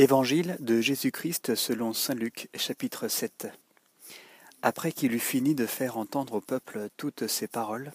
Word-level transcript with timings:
Évangile 0.00 0.56
de 0.60 0.80
Jésus-Christ 0.80 1.54
selon 1.54 1.92
Saint 1.92 2.14
Luc 2.14 2.48
chapitre 2.54 3.06
7 3.06 3.48
Après 4.62 4.92
qu'il 4.92 5.12
eut 5.12 5.18
fini 5.18 5.54
de 5.54 5.66
faire 5.66 5.98
entendre 5.98 6.36
au 6.36 6.40
peuple 6.40 6.88
toutes 6.96 7.26
ces 7.26 7.46
paroles, 7.46 7.92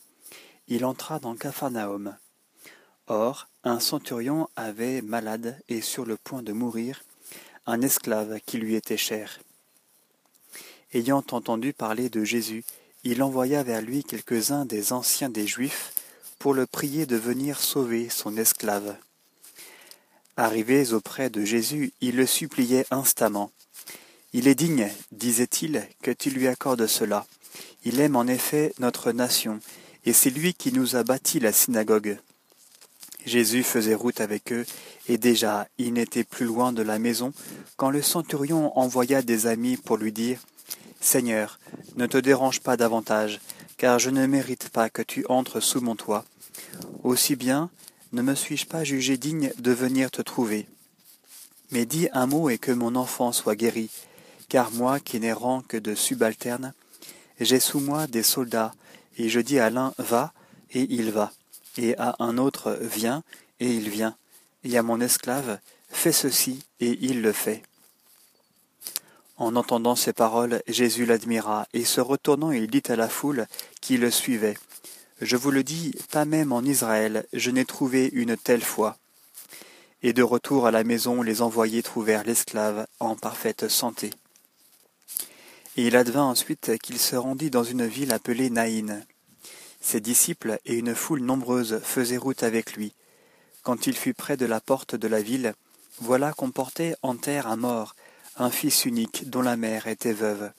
il 0.67 0.85
entra 0.85 1.17
dans 1.17 1.33
Capharnaüm. 1.33 2.15
Or, 3.07 3.47
un 3.63 3.79
centurion 3.79 4.47
avait 4.55 5.01
malade 5.01 5.59
et 5.67 5.81
sur 5.81 6.05
le 6.05 6.15
point 6.15 6.43
de 6.43 6.53
mourir, 6.53 7.03
un 7.65 7.81
esclave 7.81 8.39
qui 8.45 8.59
lui 8.59 8.75
était 8.75 8.97
cher. 8.97 9.39
Ayant 10.93 11.25
entendu 11.31 11.73
parler 11.73 12.09
de 12.09 12.23
Jésus, 12.23 12.63
il 13.03 13.23
envoya 13.23 13.63
vers 13.63 13.81
lui 13.81 14.03
quelques-uns 14.03 14.65
des 14.65 14.93
anciens 14.93 15.31
des 15.31 15.47
Juifs 15.47 15.91
pour 16.37 16.53
le 16.53 16.67
prier 16.67 17.07
de 17.07 17.15
venir 17.15 17.59
sauver 17.59 18.09
son 18.09 18.37
esclave. 18.37 18.95
Arrivés 20.37 20.91
auprès 20.91 21.29
de 21.29 21.45
Jésus, 21.45 21.93
ils 22.01 22.15
le 22.15 22.25
suppliaient 22.25 22.85
instamment. 22.91 23.51
Il 24.33 24.49
est 24.49 24.55
digne, 24.55 24.91
disait-il, 25.13 25.87
que 26.01 26.11
tu 26.11 26.29
lui 26.29 26.47
accordes 26.47 26.87
cela. 26.87 27.25
Il 27.85 28.01
aime 28.01 28.17
en 28.17 28.27
effet 28.27 28.73
notre 28.79 29.13
nation, 29.13 29.61
et 30.05 30.11
c'est 30.11 30.29
lui 30.29 30.53
qui 30.53 30.73
nous 30.73 30.97
a 30.97 31.03
bâti 31.03 31.39
la 31.39 31.53
synagogue. 31.53 32.17
Jésus 33.25 33.63
faisait 33.63 33.95
route 33.95 34.19
avec 34.19 34.51
eux, 34.51 34.65
et 35.07 35.17
déjà 35.17 35.67
il 35.77 35.93
n'était 35.93 36.25
plus 36.25 36.45
loin 36.45 36.73
de 36.73 36.81
la 36.81 36.99
maison, 36.99 37.31
quand 37.77 37.89
le 37.89 38.01
centurion 38.01 38.77
envoya 38.77 39.21
des 39.21 39.47
amis 39.47 39.77
pour 39.77 39.95
lui 39.95 40.11
dire 40.11 40.39
Seigneur, 40.99 41.59
ne 41.95 42.07
te 42.07 42.17
dérange 42.17 42.59
pas 42.59 42.77
davantage, 42.77 43.39
car 43.77 43.99
je 43.99 44.09
ne 44.09 44.25
mérite 44.25 44.69
pas 44.69 44.89
que 44.89 45.01
tu 45.01 45.25
entres 45.29 45.61
sous 45.61 45.79
mon 45.79 45.95
toit. 45.95 46.25
Aussi 47.03 47.35
bien, 47.35 47.69
ne 48.15 48.21
me 48.21 48.33
suis-je 48.33 48.65
pas 48.65 48.85
jugé 48.85 49.17
digne 49.17 49.51
de 49.57 49.71
venir 49.71 50.09
te 50.09 50.21
trouver? 50.21 50.67
Mais 51.71 51.85
dis 51.85 52.07
un 52.13 52.27
mot 52.27 52.49
et 52.49 52.57
que 52.57 52.71
mon 52.71 52.95
enfant 52.95 53.33
soit 53.33 53.57
guéri, 53.57 53.89
car 54.47 54.71
moi 54.71 55.01
qui 55.01 55.19
n'ai 55.19 55.33
rang 55.33 55.61
que 55.61 55.75
de 55.75 55.95
subalterne, 55.95 56.73
j'ai 57.41 57.59
sous 57.59 57.81
moi 57.81 58.07
des 58.07 58.23
soldats, 58.23 58.73
et 59.17 59.27
je 59.27 59.41
dis 59.41 59.59
à 59.59 59.69
l'un 59.69 59.93
va, 59.97 60.31
et 60.71 60.87
il 60.89 61.11
va, 61.11 61.33
et 61.75 61.97
à 61.97 62.15
un 62.19 62.37
autre 62.37 62.79
viens, 62.81 63.21
et 63.59 63.69
il 63.69 63.89
vient, 63.89 64.15
et 64.63 64.77
à 64.77 64.81
mon 64.81 65.01
esclave 65.01 65.59
fais 65.89 66.13
ceci, 66.13 66.63
et 66.79 66.97
il 67.01 67.21
le 67.21 67.33
fait. 67.33 67.63
En 69.35 69.57
entendant 69.57 69.97
ces 69.97 70.13
paroles, 70.13 70.63
Jésus 70.69 71.05
l'admira, 71.05 71.67
et 71.73 71.83
se 71.83 71.99
retournant, 71.99 72.51
il 72.51 72.67
dit 72.67 72.83
à 72.87 72.95
la 72.95 73.09
foule 73.09 73.45
qui 73.81 73.97
le 73.97 74.09
suivait, 74.09 74.57
je 75.21 75.37
vous 75.37 75.51
le 75.51 75.63
dis, 75.63 75.95
pas 76.11 76.25
même 76.25 76.51
en 76.51 76.61
Israël, 76.61 77.25
je 77.31 77.49
n'ai 77.51 77.65
trouvé 77.65 78.09
une 78.11 78.35
telle 78.35 78.63
foi. 78.63 78.97
Et 80.03 80.11
de 80.11 80.23
retour 80.23 80.67
à 80.67 80.71
la 80.71 80.83
maison, 80.83 81.21
les 81.21 81.41
envoyés 81.41 81.81
trouvèrent 81.83 82.25
l'esclave 82.25 82.85
en 82.99 83.15
parfaite 83.15 83.69
santé. 83.69 84.11
Et 85.77 85.87
il 85.87 85.95
advint 85.95 86.25
ensuite 86.25 86.77
qu'il 86.79 86.99
se 86.99 87.15
rendit 87.15 87.49
dans 87.49 87.63
une 87.63 87.85
ville 87.85 88.11
appelée 88.11 88.49
Naïn. 88.49 89.03
Ses 89.81 90.01
disciples 90.01 90.59
et 90.65 90.75
une 90.75 90.95
foule 90.95 91.21
nombreuse 91.21 91.79
faisaient 91.83 92.17
route 92.17 92.43
avec 92.43 92.73
lui. 92.73 92.93
Quand 93.63 93.87
il 93.87 93.95
fut 93.95 94.13
près 94.13 94.37
de 94.37 94.45
la 94.45 94.59
porte 94.59 94.95
de 94.95 95.07
la 95.07 95.21
ville, 95.21 95.53
voilà 95.99 96.33
qu'on 96.33 96.51
portait 96.51 96.95
en 97.01 97.15
terre 97.15 97.47
un 97.47 97.55
mort, 97.55 97.95
un 98.37 98.49
fils 98.49 98.85
unique 98.85 99.29
dont 99.29 99.41
la 99.41 99.57
mère 99.57 99.87
était 99.87 100.13
veuve. 100.13 100.51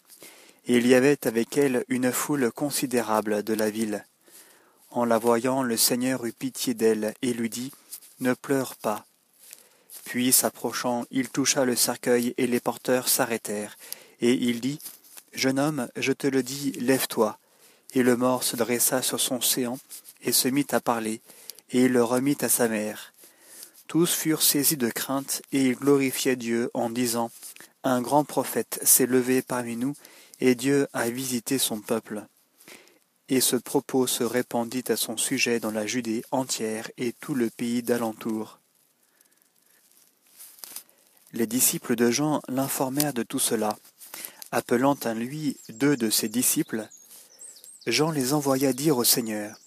Et 0.67 0.79
il 0.79 0.87
y 0.87 0.95
avait 0.95 1.27
avec 1.27 1.57
elle 1.57 1.85
une 1.89 2.11
foule 2.11 2.51
considérable 2.51 3.43
de 3.43 3.55
la 3.55 3.71
ville. 3.71 4.05
En 4.97 5.05
la 5.05 5.19
voyant, 5.19 5.63
le 5.63 5.77
Seigneur 5.77 6.25
eut 6.25 6.33
pitié 6.33 6.73
d'elle 6.73 7.13
et 7.21 7.35
lui 7.35 7.51
dit 7.51 7.71
Ne 8.21 8.33
pleure 8.33 8.77
pas. 8.77 9.05
Puis, 10.07 10.33
s'approchant, 10.33 11.05
il 11.11 11.29
toucha 11.29 11.67
le 11.67 11.77
cercueil 11.77 12.33
et 12.39 12.47
les 12.47 12.61
porteurs 12.61 13.07
s'arrêtèrent. 13.07 13.77
Et 14.23 14.33
il 14.33 14.63
dit 14.63 14.79
Jeune 15.35 15.59
homme, 15.59 15.87
je 15.97 16.15
te 16.15 16.27
le 16.27 16.43
dis, 16.43 16.73
lève-toi. 16.81 17.39
Et 17.93 18.03
le 18.03 18.17
mort 18.17 18.43
se 18.43 18.57
dressa 18.57 19.03
sur 19.03 19.21
son 19.21 19.43
séant 19.43 19.79
et 20.23 20.33
se 20.33 20.49
mit 20.49 20.67
à 20.71 20.81
parler, 20.81 21.21
et 21.73 21.85
il 21.85 21.93
le 21.93 22.03
remit 22.03 22.39
à 22.41 22.49
sa 22.49 22.67
mère. 22.67 23.13
Tous 23.89 24.11
furent 24.11 24.41
saisis 24.41 24.79
de 24.79 24.89
crainte, 24.89 25.43
et 25.53 25.67
ils 25.67 25.77
glorifiaient 25.77 26.37
Dieu 26.37 26.71
en 26.73 26.89
disant 26.89 27.31
Un 27.85 28.01
grand 28.01 28.25
prophète 28.25 28.81
s'est 28.83 29.05
levé 29.05 29.43
parmi 29.43 29.77
nous, 29.77 29.95
et 30.41 30.55
Dieu 30.55 30.89
a 30.95 31.11
visité 31.11 31.59
son 31.59 31.81
peuple 31.81 32.25
et 33.29 33.41
ce 33.41 33.57
propos 33.57 34.07
se 34.07 34.25
répandit 34.25 34.85
à 34.89 34.97
son 34.97 35.17
sujet 35.17 35.59
dans 35.59 35.71
la 35.71 35.87
Judée 35.87 36.25
entière 36.31 36.91
et 36.97 37.13
tout 37.13 37.35
le 37.35 37.51
pays 37.51 37.83
d'alentour. 37.83 38.61
Les 41.33 41.47
disciples 41.47 41.97
de 41.97 42.11
Jean 42.11 42.41
l'informèrent 42.49 43.13
de 43.13 43.23
tout 43.23 43.39
cela. 43.39 43.77
Appelant 44.53 44.95
à 45.05 45.13
lui 45.13 45.59
deux 45.69 45.97
de 45.97 46.09
ses 46.09 46.29
disciples, 46.29 46.89
Jean 47.87 48.11
les 48.11 48.33
envoya 48.33 48.73
dire 48.73 48.97
au 48.97 49.05
Seigneur 49.05 49.59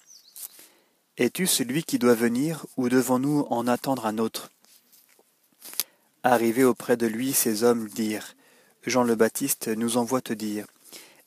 Es-tu 1.18 1.48
celui 1.48 1.84
qui 1.84 2.00
doit 2.00 2.16
venir, 2.16 2.66
ou 2.78 2.88
devons-nous 2.88 3.46
en 3.50 3.68
attendre 3.68 4.06
un 4.06 4.18
autre? 4.18 4.52
Arrivés 6.24 6.64
auprès 6.64 6.98
de 6.98 7.08
lui, 7.08 7.34
ces 7.34 7.64
hommes 7.64 7.90
dirent 7.90 8.36
Jean 8.86 9.04
le 9.04 9.16
Baptiste 9.16 9.68
nous 9.68 9.98
envoie 9.98 10.22
te 10.22 10.34
dire 10.34 10.66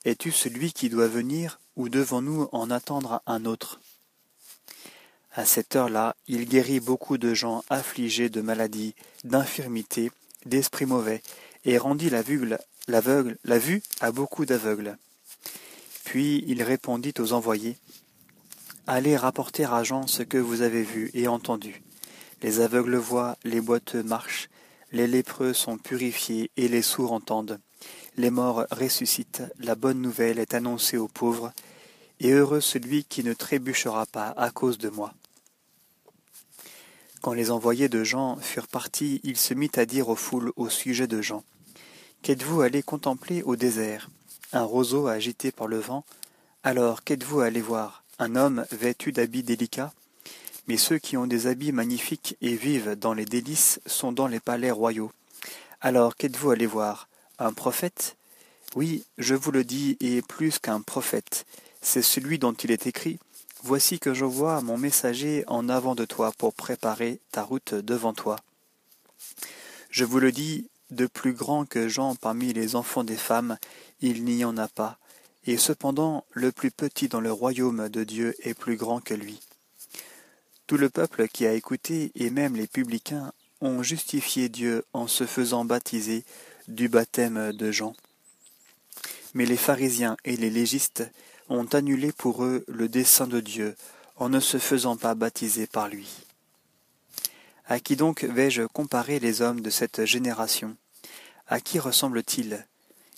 Es-tu 0.05 0.33
celui 0.33 0.73
qui 0.73 0.89
doit 0.89 1.09
venir, 1.09 1.61
ou 1.77 1.89
devons-nous 1.89 2.49
en 2.53 2.71
attendre 2.71 3.23
un 3.27 3.45
autre? 3.45 3.81
À 5.35 5.47
cette 5.47 5.77
heure-là, 5.77 6.15
il 6.27 6.47
guérit 6.47 6.81
beaucoup 6.81 7.17
de 7.17 7.33
gens 7.33 7.65
affligés 7.71 8.29
de 8.29 8.43
maladies, 8.43 8.95
d'infirmités, 9.25 10.11
d'esprits 10.45 10.87
mauvais, 10.87 11.23
et 11.65 11.79
rendit 11.79 12.11
l'aveugle, 12.11 12.59
la 12.89 13.59
vue 13.59 13.83
à 14.01 14.13
beaucoup 14.13 14.45
d'aveugles. 14.45 14.99
Puis 16.05 16.45
il 16.47 16.63
répondit 16.63 17.15
aux 17.19 17.33
envoyés 17.33 17.79
Allez 18.87 19.17
rapporter 19.17 19.65
à 19.65 19.83
Jean 19.85 20.07
ce 20.07 20.23
que 20.23 20.39
vous 20.39 20.61
avez 20.61 20.83
vu 20.83 21.11
et 21.15 21.29
entendu. 21.29 21.83
Les 22.43 22.61
aveugles 22.61 22.97
voient, 22.97 23.37
les 23.45 23.61
boiteux 23.61 24.03
marchent, 24.03 24.51
les 24.91 25.07
lépreux 25.07 25.53
sont 25.53 25.79
purifiés 25.79 26.51
et 26.57 26.69
les 26.69 26.83
sourds 26.83 27.13
entendent 27.13 27.59
les 28.17 28.31
morts 28.31 28.67
ressuscitent, 28.71 29.43
la 29.59 29.75
bonne 29.75 30.01
nouvelle 30.01 30.39
est 30.39 30.55
annoncée 30.55 30.97
aux 30.97 31.09
pauvres, 31.09 31.53
et 32.21 32.31
heureux 32.31 32.61
celui 32.61 33.05
qui 33.05 33.25
ne 33.25 33.33
trébuchera 33.33 34.07
pas 34.07 34.35
à 34.37 34.51
cause 34.51 34.79
de 34.79 34.89
moi. 34.89 35.15
Quand 37.21 37.33
les 37.33 37.51
envoyés 37.51 37.89
de 37.89 38.05
Jean 38.05 38.37
furent 38.37 38.67
partis, 38.67 39.21
il 39.23 39.37
se 39.37 39.55
mit 39.55 39.71
à 39.77 39.87
dire 39.87 40.09
aux 40.09 40.17
foules 40.17 40.53
au 40.57 40.69
sujet 40.69 41.07
de 41.07 41.23
Jean. 41.23 41.45
Qu'êtes-vous 42.23 42.61
allé 42.61 42.83
contempler 42.83 43.43
au 43.43 43.57
désert 43.57 44.11
Un 44.53 44.65
roseau 44.65 45.07
agité 45.07 45.51
par 45.51 45.67
le 45.67 45.79
vent? 45.79 46.05
Alors 46.63 47.03
qu'êtes-vous 47.03 47.41
allé 47.41 47.61
voir 47.61 48.05
Un 48.19 48.37
homme 48.37 48.67
vêtu 48.71 49.13
d'habits 49.13 49.43
délicats? 49.43 49.93
Mais 50.69 50.77
ceux 50.77 50.99
qui 50.99 51.17
ont 51.17 51.27
des 51.27 51.47
habits 51.47 51.73
magnifiques 51.73 52.37
et 52.41 52.55
vivent 52.55 52.95
dans 52.95 53.15
les 53.15 53.25
délices 53.25 53.81
sont 53.87 54.13
dans 54.13 54.29
les 54.29 54.39
palais 54.39 54.71
royaux. 54.71 55.11
Alors 55.81 56.17
qu'êtes-vous 56.17 56.51
allé 56.51 56.67
voir 56.67 57.09
un 57.39 57.53
prophète 57.53 58.17
Oui, 58.75 59.05
je 59.19 59.35
vous 59.35 59.51
le 59.51 59.65
dis, 59.65 59.97
et 60.01 60.23
plus 60.23 60.59
qu'un 60.59 60.81
prophète. 60.81 61.47
C'est 61.81 62.03
celui 62.03 62.39
dont 62.39 62.53
il 62.53 62.71
est 62.71 62.87
écrit 62.87 63.19
Voici 63.65 64.01
que 64.01 64.13
je 64.13 64.25
vois 64.25 64.61
mon 64.61 64.77
messager 64.77 65.45
en 65.47 65.69
avant 65.69 65.95
de 65.95 66.05
toi 66.05 66.33
pour 66.37 66.53
préparer 66.53 67.21
ta 67.31 67.43
route 67.43 67.75
devant 67.75 68.13
toi. 68.13 68.41
Je 69.91 70.05
vous 70.05 70.19
le 70.19 70.33
dis, 70.33 70.69
de 70.91 71.07
plus 71.07 71.33
grand 71.33 71.65
que 71.65 71.89
Jean 71.89 72.15
parmi 72.15 72.53
les 72.53 72.77
enfants 72.77 73.05
des 73.05 73.17
femmes, 73.17 73.59
il 74.01 74.25
n'y 74.25 74.45
en 74.45 74.57
a 74.57 74.69
pas, 74.69 74.99
et 75.47 75.57
cependant 75.57 76.25
le 76.33 76.51
plus 76.51 76.71
petit 76.71 77.09
dans 77.09 77.21
le 77.21 77.33
royaume 77.33 77.89
de 77.89 78.05
Dieu 78.05 78.35
est 78.43 78.55
plus 78.55 78.77
grand 78.77 79.01
que 79.01 79.15
lui. 79.15 79.41
Tout 80.67 80.77
le 80.77 80.91
peuple 80.91 81.29
qui 81.29 81.47
a 81.47 81.55
écouté, 81.55 82.13
et 82.15 82.31
même 82.31 82.57
les 82.57 82.67
publicains, 82.67 83.33
ont 83.61 83.83
justifié 83.83 84.49
Dieu 84.49 84.85
en 84.93 85.07
se 85.07 85.25
faisant 85.25 85.65
baptiser 85.65 86.25
du 86.69 86.89
baptême 86.89 87.53
de 87.53 87.71
Jean. 87.71 87.95
Mais 89.35 89.47
les 89.47 89.57
pharisiens 89.57 90.17
et 90.25 90.37
les 90.37 90.51
légistes 90.51 91.05
ont 91.49 91.67
annulé 91.67 92.13
pour 92.13 92.45
eux 92.45 92.65
le 92.69 92.89
dessein 92.89 93.27
de 93.27 93.41
Dieu 93.41 93.77
en 94.17 94.29
ne 94.29 94.41
se 94.41 94.59
faisant 94.59 94.97
pas 94.97 95.15
baptiser 95.15 95.67
par 95.67 95.89
lui. 95.89 96.09
À 97.67 97.81
qui 97.81 97.97
donc 97.97 98.25
vais-je 98.25 98.63
comparer 98.63 99.21
les 99.21 99.41
hommes 99.41 99.61
de 99.61 99.71
cette 99.71 100.05
génération? 100.05 100.77
À 101.47 101.61
qui 101.61 101.79
ressemblent-ils 101.79 102.67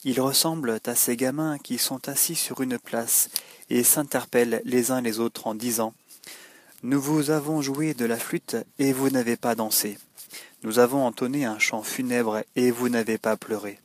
Ils 0.04 0.20
ressemblent 0.20 0.80
à 0.84 0.94
ces 0.94 1.16
gamins 1.16 1.58
qui 1.58 1.78
sont 1.78 2.08
assis 2.08 2.34
sur 2.34 2.60
une 2.60 2.78
place 2.78 3.28
et 3.70 3.82
s'interpellent 3.82 4.62
les 4.64 4.90
uns 4.90 5.00
les 5.00 5.18
autres 5.18 5.46
en 5.46 5.54
disant 5.54 5.94
Nous 6.82 7.00
vous 7.00 7.30
avons 7.30 7.62
joué 7.62 7.94
de 7.94 8.04
la 8.04 8.18
flûte 8.18 8.56
et 8.78 8.92
vous 8.92 9.10
n'avez 9.10 9.36
pas 9.36 9.54
dansé. 9.54 9.98
Nous 10.64 10.78
avons 10.78 11.04
entonné 11.04 11.44
un 11.44 11.58
chant 11.58 11.82
funèbre 11.82 12.42
et 12.56 12.70
vous 12.70 12.88
n'avez 12.88 13.18
pas 13.18 13.36
pleuré. 13.36 13.78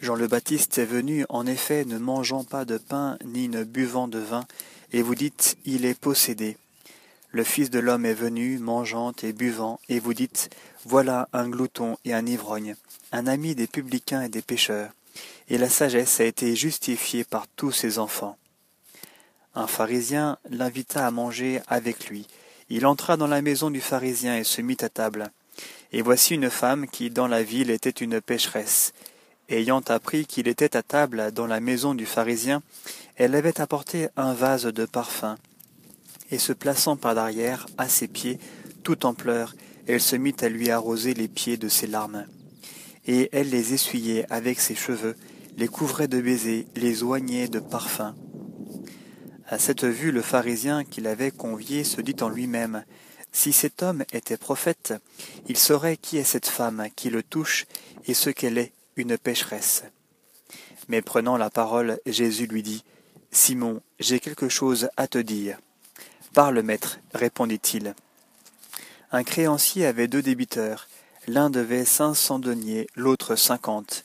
Jean 0.00 0.14
le 0.14 0.28
Baptiste 0.28 0.78
est 0.78 0.86
venu 0.86 1.26
en 1.28 1.46
effet 1.46 1.84
ne 1.84 1.98
mangeant 1.98 2.42
pas 2.42 2.64
de 2.64 2.78
pain 2.78 3.18
ni 3.22 3.48
ne 3.48 3.62
buvant 3.62 4.08
de 4.08 4.18
vin, 4.18 4.46
et 4.92 5.02
vous 5.02 5.14
dites 5.14 5.58
il 5.66 5.84
est 5.84 5.98
possédé. 5.98 6.56
Le 7.32 7.44
Fils 7.44 7.68
de 7.68 7.78
l'homme 7.78 8.06
est 8.06 8.14
venu, 8.14 8.58
mangeant 8.58 9.12
et 9.22 9.34
buvant, 9.34 9.78
et 9.90 9.98
vous 9.98 10.14
dites, 10.14 10.48
Voilà 10.86 11.28
un 11.34 11.50
glouton 11.50 11.98
et 12.06 12.14
un 12.14 12.24
ivrogne, 12.24 12.74
un 13.12 13.26
ami 13.26 13.54
des 13.54 13.66
publicains 13.66 14.22
et 14.22 14.30
des 14.30 14.40
pécheurs, 14.40 14.92
et 15.50 15.58
la 15.58 15.68
sagesse 15.68 16.18
a 16.18 16.24
été 16.24 16.56
justifiée 16.56 17.24
par 17.24 17.46
tous 17.46 17.72
ses 17.72 17.98
enfants. 17.98 18.38
Un 19.54 19.66
pharisien 19.66 20.38
l'invita 20.48 21.06
à 21.06 21.10
manger 21.10 21.60
avec 21.68 22.08
lui. 22.08 22.26
Il 22.68 22.84
entra 22.86 23.16
dans 23.16 23.26
la 23.26 23.42
maison 23.42 23.70
du 23.70 23.80
pharisien 23.80 24.36
et 24.36 24.44
se 24.44 24.60
mit 24.60 24.76
à 24.80 24.88
table. 24.88 25.30
Et 25.92 26.02
voici 26.02 26.34
une 26.34 26.50
femme 26.50 26.88
qui 26.88 27.10
dans 27.10 27.28
la 27.28 27.42
ville 27.42 27.70
était 27.70 27.90
une 27.90 28.20
pécheresse. 28.20 28.92
Ayant 29.48 29.82
appris 29.88 30.26
qu'il 30.26 30.48
était 30.48 30.76
à 30.76 30.82
table 30.82 31.30
dans 31.32 31.46
la 31.46 31.60
maison 31.60 31.94
du 31.94 32.06
pharisien, 32.06 32.62
elle 33.14 33.36
avait 33.36 33.60
apporté 33.60 34.08
un 34.16 34.34
vase 34.34 34.64
de 34.64 34.84
parfum. 34.84 35.36
Et 36.32 36.38
se 36.38 36.52
plaçant 36.52 36.96
par 36.96 37.14
derrière, 37.14 37.66
à 37.78 37.88
ses 37.88 38.08
pieds, 38.08 38.40
tout 38.82 39.06
en 39.06 39.14
pleurs, 39.14 39.54
elle 39.86 40.00
se 40.00 40.16
mit 40.16 40.34
à 40.40 40.48
lui 40.48 40.70
arroser 40.70 41.14
les 41.14 41.28
pieds 41.28 41.56
de 41.56 41.68
ses 41.68 41.86
larmes. 41.86 42.26
Et 43.06 43.28
elle 43.30 43.50
les 43.50 43.72
essuyait 43.72 44.26
avec 44.28 44.58
ses 44.58 44.74
cheveux, 44.74 45.14
les 45.56 45.68
couvrait 45.68 46.08
de 46.08 46.20
baisers, 46.20 46.66
les 46.74 47.04
oignait 47.04 47.46
de 47.46 47.60
parfums. 47.60 48.14
À 49.48 49.58
cette 49.58 49.84
vue, 49.84 50.10
le 50.10 50.22
pharisien 50.22 50.84
qui 50.84 51.00
l'avait 51.00 51.30
convié 51.30 51.84
se 51.84 52.00
dit 52.00 52.16
en 52.20 52.28
lui-même, 52.28 52.84
Si 53.30 53.52
cet 53.52 53.82
homme 53.82 54.04
était 54.12 54.36
prophète, 54.36 54.94
il 55.46 55.56
saurait 55.56 55.96
qui 55.96 56.16
est 56.18 56.24
cette 56.24 56.48
femme 56.48 56.88
qui 56.96 57.10
le 57.10 57.22
touche 57.22 57.66
et 58.06 58.14
ce 58.14 58.30
qu'elle 58.30 58.58
est, 58.58 58.72
une 58.96 59.18
pécheresse. 59.18 59.84
Mais 60.88 61.02
prenant 61.02 61.36
la 61.36 61.50
parole, 61.50 62.00
Jésus 62.06 62.46
lui 62.46 62.62
dit, 62.62 62.82
Simon, 63.30 63.82
j'ai 64.00 64.18
quelque 64.18 64.48
chose 64.48 64.88
à 64.96 65.06
te 65.06 65.18
dire. 65.18 65.58
Parle, 66.32 66.62
maître, 66.62 66.98
répondit-il. 67.14 67.94
Un 69.12 69.22
créancier 69.22 69.86
avait 69.86 70.08
deux 70.08 70.22
débiteurs. 70.22 70.88
L'un 71.28 71.50
devait 71.50 71.84
cinq 71.84 72.14
cents 72.14 72.38
deniers, 72.38 72.88
l'autre 72.96 73.36
cinquante. 73.36 74.04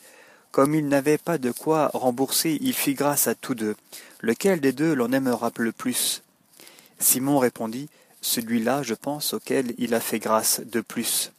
Comme 0.52 0.76
il 0.76 0.88
n'avait 0.90 1.18
pas 1.18 1.38
de 1.38 1.52
quoi 1.52 1.90
rembourser, 1.94 2.58
il 2.62 2.74
fit 2.74 2.94
grâce 2.94 3.28
à 3.28 3.36
tous 3.36 3.56
deux. 3.56 3.76
Lequel 4.20 4.60
des 4.60 4.74
deux 4.74 4.94
l'en 4.94 5.12
aimera 5.14 5.52
le 5.58 5.72
plus? 5.72 6.24
Simon 7.00 7.40
répondit, 7.40 7.88
Celui-là, 8.22 8.84
je 8.84 8.94
pense, 8.94 9.34
auquel 9.34 9.74
il 9.78 9.94
a 9.94 10.02
fait 10.02 10.20
grâce 10.20 10.60
de 10.60 10.82
plus. 10.82 11.32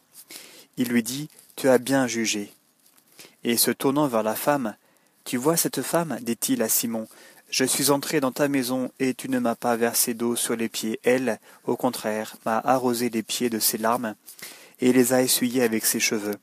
Il 0.77 0.89
lui 0.89 1.03
dit, 1.03 1.29
Tu 1.55 1.69
as 1.69 1.77
bien 1.77 2.07
jugé. 2.07 2.51
Et 3.43 3.55
se 3.55 3.69
tournant 3.69 4.07
vers 4.07 4.23
la 4.23 4.35
femme, 4.35 4.75
Tu 5.25 5.37
vois 5.37 5.57
cette 5.57 5.83
femme? 5.83 6.17
dit-il 6.21 6.63
à 6.63 6.69
Simon, 6.69 7.07
Je 7.51 7.65
suis 7.65 7.91
entré 7.91 8.19
dans 8.19 8.31
ta 8.31 8.47
maison, 8.47 8.91
et 8.99 9.13
tu 9.13 9.29
ne 9.29 9.37
m'as 9.37 9.55
pas 9.55 9.75
versé 9.75 10.15
d'eau 10.15 10.35
sur 10.35 10.55
les 10.55 10.69
pieds. 10.69 10.99
Elle, 11.03 11.39
au 11.65 11.77
contraire, 11.77 12.35
m'a 12.47 12.57
arrosé 12.57 13.11
les 13.11 13.21
pieds 13.21 13.51
de 13.51 13.59
ses 13.59 13.77
larmes, 13.77 14.15
et 14.81 14.91
les 14.91 15.13
a 15.13 15.21
essuyés 15.21 15.61
avec 15.61 15.85
ses 15.85 15.99
cheveux. 15.99 16.35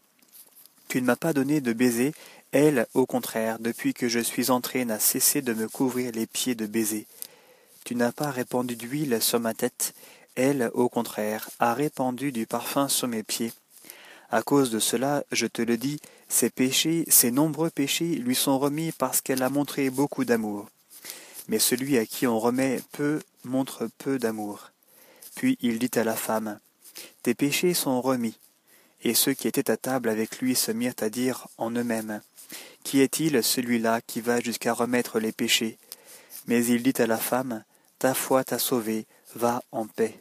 Tu 0.89 1.01
ne 1.01 1.07
m'as 1.07 1.17
pas 1.17 1.33
donné 1.33 1.61
de 1.61 1.73
baiser, 1.73 2.15
elle, 2.52 2.87
au 2.94 3.06
contraire, 3.06 3.58
depuis 3.58 3.94
que 3.94 4.08
je 4.08 4.19
suis 4.19 4.50
entré, 4.50 4.85
n'a 4.85 4.99
cessé 4.99 5.43
de 5.43 5.55
me 5.55 5.69
couvrir 5.69 6.12
les 6.12 6.26
pieds 6.26 6.55
de 6.55 6.67
baisers. 6.67 7.06
Tu 7.85 7.94
n'as 7.94 8.12
pas 8.12 8.31
répandu 8.31 8.76
d'huile 8.76 9.23
sur 9.23 9.41
ma 9.41 9.55
tête, 9.55 9.94
elle, 10.37 10.70
au 10.75 10.88
contraire, 10.88 11.50
a 11.58 11.75
répandu 11.75 12.32
du 12.32 12.47
parfum 12.47 12.88
sur 12.88 13.08
mes 13.08 13.23
pieds. 13.23 13.52
À 14.31 14.43
cause 14.43 14.70
de 14.70 14.79
cela, 14.79 15.25
je 15.32 15.47
te 15.47 15.62
le 15.62 15.76
dis, 15.76 16.00
ses 16.29 16.50
péchés, 16.50 17.05
ses 17.08 17.31
nombreux 17.31 17.70
péchés 17.70 18.14
lui 18.14 18.37
sont 18.37 18.58
remis 18.58 18.93
parce 18.93 19.20
qu'elle 19.20 19.43
a 19.43 19.50
montré 19.50 19.91
beaucoup 19.91 20.25
d'amour. 20.25 20.69
Mais 21.49 21.58
celui 21.58 21.99
à 21.99 22.06
qui 22.06 22.26
on 22.29 22.38
remet 22.38 22.81
peu 22.93 23.20
montre 23.44 23.88
peu 23.99 24.19
d'amour. 24.19 24.70
Puis 25.35 25.58
il 25.61 25.79
dit 25.79 25.99
à 25.99 26.05
la 26.05 26.14
femme, 26.14 26.61
Tes 27.23 27.35
péchés 27.35 27.75
sont 27.75 28.00
remis. 28.00 28.38
Et 29.02 29.14
ceux 29.14 29.32
qui 29.32 29.49
étaient 29.49 29.70
à 29.70 29.76
table 29.76 30.08
avec 30.08 30.38
lui 30.38 30.55
se 30.55 30.70
mirent 30.70 30.94
à 31.00 31.08
dire 31.08 31.49
en 31.58 31.70
eux-mêmes, 31.70 32.20
qui 32.85 33.00
est-il 33.00 33.43
celui-là 33.43 34.00
qui 34.06 34.21
va 34.21 34.41
jusqu'à 34.41 34.73
remettre 34.73 35.21
les 35.21 35.32
péchés? 35.32 35.79
Mais 36.47 36.65
il 36.67 36.82
dit 36.82 36.94
à 36.99 37.06
la 37.06 37.19
femme, 37.19 37.65
Ta 37.99 38.15
foi 38.15 38.44
t'a 38.44 38.59
sauvée, 38.59 39.06
va 39.35 39.62
en 39.73 39.87
paix. 39.87 40.19